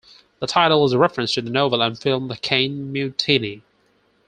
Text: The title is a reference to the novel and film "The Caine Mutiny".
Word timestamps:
The 0.39 0.47
title 0.47 0.83
is 0.85 0.93
a 0.93 0.97
reference 0.97 1.35
to 1.35 1.43
the 1.43 1.51
novel 1.51 1.79
and 1.83 1.95
film 1.95 2.27
"The 2.27 2.35
Caine 2.37 2.91
Mutiny". 2.91 3.61